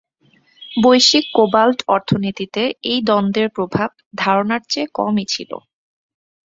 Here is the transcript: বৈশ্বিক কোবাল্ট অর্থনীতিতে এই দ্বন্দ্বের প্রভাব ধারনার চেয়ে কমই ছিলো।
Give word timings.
বৈশ্বিক 0.77 1.25
কোবাল্ট 1.33 1.79
অর্থনীতিতে 1.87 2.61
এই 2.83 2.99
দ্বন্দ্বের 3.01 3.47
প্রভাব 3.49 3.89
ধারনার 4.15 4.61
চেয়ে 4.69 4.87
কমই 4.97 5.25
ছিলো। 5.33 5.57